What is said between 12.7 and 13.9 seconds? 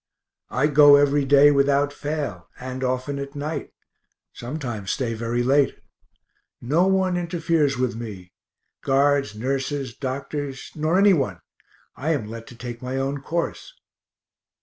my own course.